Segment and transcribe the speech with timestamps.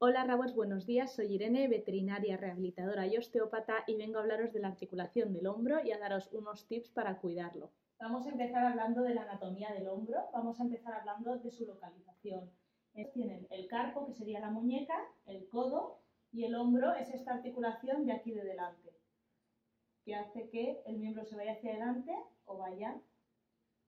[0.00, 1.12] Hola Rabots, buenos días.
[1.12, 5.84] Soy Irene, veterinaria, rehabilitadora y osteópata y vengo a hablaros de la articulación del hombro
[5.84, 7.72] y a daros unos tips para cuidarlo.
[7.98, 11.66] Vamos a empezar hablando de la anatomía del hombro, vamos a empezar hablando de su
[11.66, 12.48] localización.
[13.12, 14.94] Tienen el carpo, que sería la muñeca,
[15.26, 15.98] el codo
[16.30, 18.94] y el hombro es esta articulación de aquí de delante,
[20.04, 22.12] que hace que el miembro se vaya hacia adelante
[22.44, 23.00] o vaya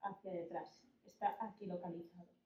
[0.01, 0.83] hacia detrás.
[1.05, 2.40] Está aquí localizado.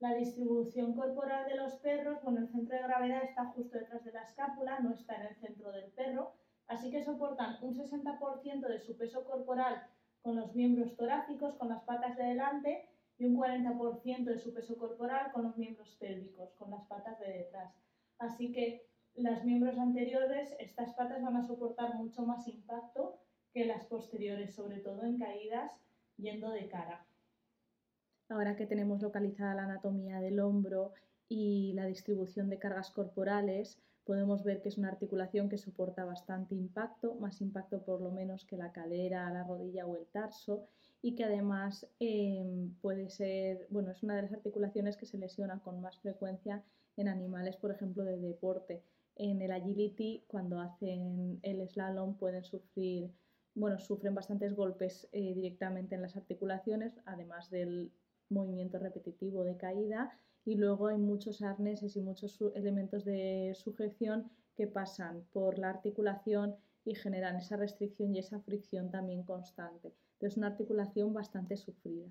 [0.00, 4.12] La distribución corporal de los perros, bueno, el centro de gravedad está justo detrás de
[4.12, 6.32] la escápula, no está en el centro del perro,
[6.68, 9.86] así que soportan un 60% de su peso corporal
[10.22, 14.78] con los miembros torácicos, con las patas de delante, y un 40% de su peso
[14.78, 17.74] corporal con los miembros pélvicos, con las patas de detrás.
[18.18, 23.18] Así que las miembros anteriores, estas patas van a soportar mucho más impacto
[23.52, 25.72] que las posteriores, sobre todo en caídas
[26.16, 27.04] yendo de cara.
[28.30, 30.92] Ahora que tenemos localizada la anatomía del hombro
[31.28, 36.54] y la distribución de cargas corporales, podemos ver que es una articulación que soporta bastante
[36.54, 40.68] impacto, más impacto por lo menos que la cadera, la rodilla o el tarso,
[41.02, 45.58] y que además em, puede ser, bueno, es una de las articulaciones que se lesiona
[45.58, 46.62] con más frecuencia
[46.96, 48.80] en animales, por ejemplo, de deporte.
[49.16, 53.10] En el agility, cuando hacen el slalom, pueden sufrir,
[53.56, 57.90] bueno, sufren bastantes golpes eh, directamente en las articulaciones, además del
[58.30, 60.12] movimiento repetitivo de caída
[60.44, 66.56] y luego hay muchos arneses y muchos elementos de sujeción que pasan por la articulación
[66.84, 69.92] y generan esa restricción y esa fricción también constante.
[70.20, 72.06] Es una articulación bastante sufrida.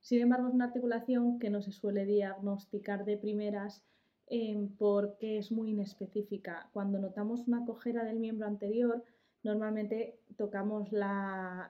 [0.00, 3.82] Sin embargo, es una articulación que no se suele diagnosticar de primeras
[4.26, 6.70] em, porque es muy inespecífica.
[6.72, 9.02] Cuando notamos una cojera del miembro anterior,
[9.42, 10.88] normalmente tocamos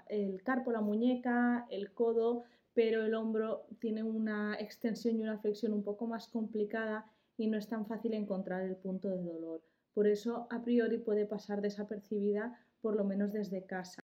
[0.09, 2.45] el carpo, la muñeca, el codo,
[2.83, 7.05] pero el hombro tiene una extensión y una flexión un poco más complicada
[7.37, 9.61] y no es tan fácil encontrar el punto de dolor.
[9.93, 14.01] Por eso, a priori puede pasar desapercibida, por lo menos desde casa.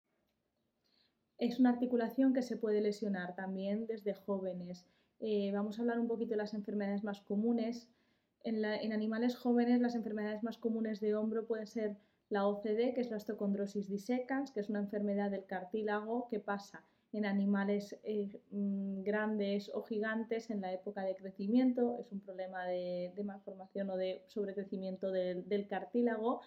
[1.38, 4.85] Es una articulación que se puede lesionar también desde jóvenes.
[5.19, 7.90] Eh, vamos a hablar un poquito de las enfermedades más comunes.
[8.46, 11.97] En, en, animales jóvenes, las enfermedades más comunes de hombro pueden ser
[12.29, 16.85] la OCD, que es la osteocondrosis dissecans, que es una enfermedad del cartílago que pasa
[17.13, 22.66] en animales eh, mm, grandes o gigantes en la época de crecimiento, es un problema
[22.66, 26.41] de, malformación o de sobrecrecimiento del, cartílago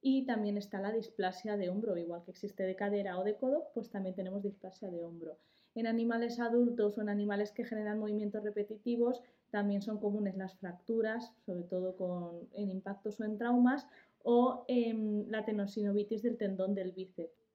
[0.00, 3.68] y también está la displasia de hombro, igual que existe de cadera o de codo,
[3.74, 5.38] pues también tenemos displasia de hombro.
[5.74, 11.32] En animales adultos o en animales que generan movimientos repetitivos también son comunes las fracturas,
[11.44, 13.86] sobre todo con, en impactos o en traumas,
[14.22, 17.45] o en la tenosinovitis del tendón del bíceps.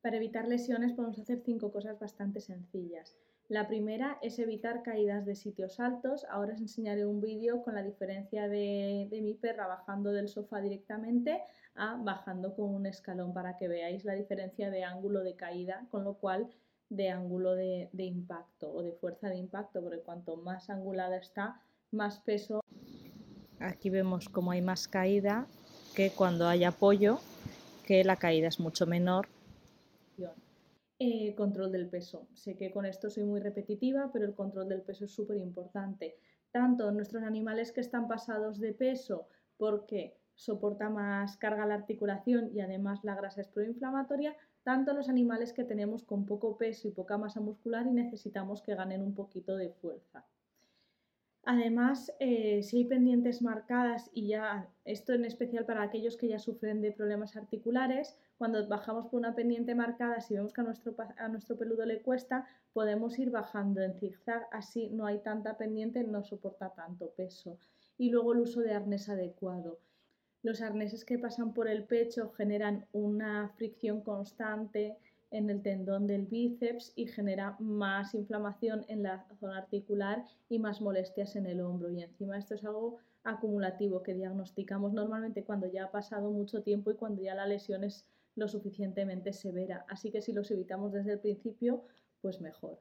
[0.00, 3.16] Para evitar lesiones podemos hacer cinco cosas bastante sencillas.
[3.48, 6.24] La primera es evitar caídas de sitios altos.
[6.30, 11.40] Ahora os enseñaré un vídeo con la diferencia de, mi perra bajando del sofá directamente
[11.74, 16.04] a bajando con un escalón para que veáis la diferencia de ángulo de caída, con
[16.04, 16.48] lo cual
[16.90, 21.60] de ángulo de, de impacto o de fuerza de impacto, porque cuanto más angulada está,
[21.90, 22.60] más peso.
[23.60, 25.46] Aquí vemos cómo hay más caída
[25.94, 27.18] que cuando hay apoyo,
[27.86, 29.26] que la caída es mucho menor
[30.98, 32.26] eh, control del peso.
[32.34, 36.16] Sé que con esto soy muy repetitiva, pero el control del peso es súper importante.
[36.50, 42.60] Tanto nuestros animales que están pasados de peso porque soporta más carga la articulación y
[42.60, 47.18] además la grasa es proinflamatoria, tanto los animales que tenemos con poco peso y poca
[47.18, 50.24] masa muscular y necesitamos que ganen un poquito de fuerza.
[51.50, 56.38] Además, eh, si hay pendientes marcadas, y ya esto en especial para aquellos que ya
[56.38, 60.94] sufren de problemas articulares, cuando bajamos por una pendiente marcada, si vemos que a nuestro,
[61.16, 66.04] a nuestro peludo le cuesta, podemos ir bajando en zigzag, así no hay tanta pendiente,
[66.04, 67.58] no soporta tanto peso.
[67.96, 69.78] Y luego el uso de arnés adecuado.
[70.42, 74.98] Los arneses que pasan por el pecho generan una fricción constante,
[75.30, 80.80] en el tendón del bíceps y genera más inflamación en la zona articular y más
[80.80, 81.90] molestias en el hombro.
[81.90, 86.90] Y encima esto es algo acumulativo que diagnosticamos normalmente cuando ya ha pasado mucho tiempo
[86.90, 89.84] y cuando ya la lesión es lo suficientemente severa.
[89.88, 91.84] Así que si los evitamos desde el principio,
[92.20, 92.80] pues mejor.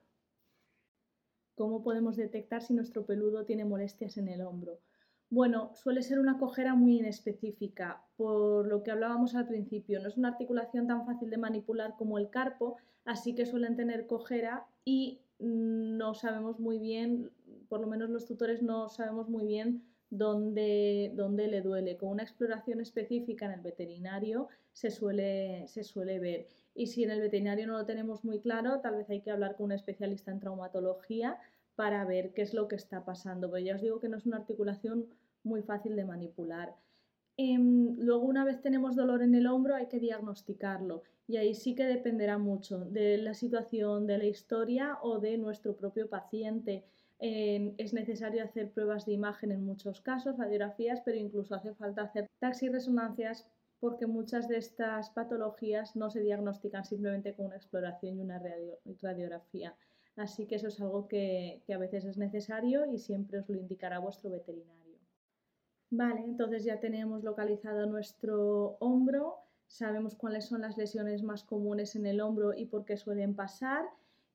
[1.56, 4.80] ¿Cómo podemos detectar si nuestro peludo tiene molestias en el hombro?
[5.30, 10.00] Bueno, suele ser una cojera muy inespecífica, por lo que hablábamos al principio.
[10.00, 14.08] No es una articulación tan fácil de manipular como el carpo, así que suelen tener
[14.08, 17.30] cojera y no sabemos muy bien,
[17.68, 21.98] por lo menos los tutores no sabemos muy bien dónde, dónde le duele.
[21.98, 26.48] Con una exploración específica en el veterinario se suele, se suele ver.
[26.74, 29.58] Y si en el veterinario no lo tenemos muy claro, tal vez hay que hablar
[29.58, 31.38] con un especialista en traumatología
[31.78, 33.50] para ver qué es lo que está pasando.
[33.50, 35.06] Pero ya os digo que no es una articulación
[35.44, 36.76] muy fácil de manipular.
[37.38, 41.76] Em, luego, una vez tenemos dolor en el hombro, hay que diagnosticarlo y ahí sí
[41.76, 46.84] que dependerá mucho de la situación, de la historia o de nuestro propio paciente.
[47.20, 52.28] es necesario hacer pruebas de imagen en muchos casos, radiografías, pero incluso hace falta hacer
[52.40, 53.48] taxiresonancias
[53.80, 58.42] porque muchas de estas patologías no se diagnostican simplemente con una exploración y una
[59.02, 59.76] radiografía.
[60.18, 64.00] Así que eso es algo que, a veces es necesario y siempre os lo indicará
[64.00, 64.98] vuestro veterinario.
[65.90, 72.06] Vale, entonces ya tenemos localizado nuestro hombro sabemos cuáles son las lesiones más comunes en
[72.06, 73.86] el hombro y por qué suelen pasar.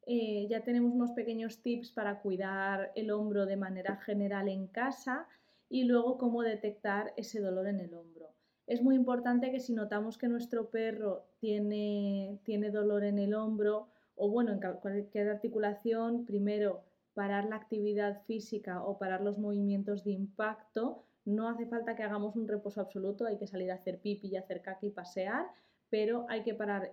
[0.07, 5.27] Eh, ya tenemos unos pequeños tips para cuidar el hombro de manera general en casa
[5.69, 8.29] y luego cómo detectar ese dolor en el hombro.
[8.67, 13.89] Es muy importante que si notamos que nuestro perro tiene, tiene dolor en el hombro
[14.17, 20.13] o bueno, en cualquier articulación, primero parar la actividad física o parar los movimientos de
[20.13, 24.29] impacto no hace falta que hagamos un reposo absoluto, hay que salir a hacer pipi
[24.29, 25.47] y hacer caca y pasear,
[25.89, 26.91] pero hay que parar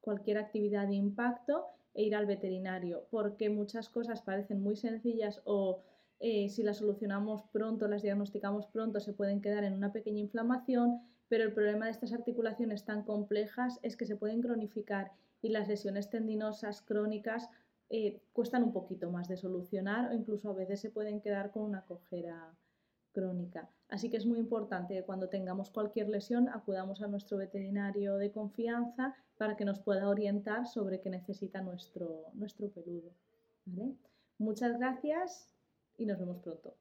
[0.00, 5.82] cualquier actividad de impacto e ir al veterinario, porque muchas cosas parecen muy sencillas o
[6.20, 11.00] eh, si las solucionamos pronto, las diagnosticamos pronto, se pueden quedar en una pequeña inflamación,
[11.28, 15.68] pero el problema de estas articulaciones tan complejas es que se pueden cronificar y las
[15.68, 17.48] lesiones tendinosas crónicas
[17.90, 21.62] eh, cuestan un poquito más de solucionar o incluso a veces se pueden quedar con
[21.62, 22.54] una cojera
[23.12, 23.68] crónica.
[23.88, 28.30] Así que es muy importante que cuando tengamos cualquier lesión acudamos a nuestro veterinario de
[28.30, 33.10] confianza para que nos pueda orientar sobre qué necesita nuestro, nuestro peludo.
[34.38, 35.54] Muchas gracias
[35.96, 36.74] y nos vemos pronto.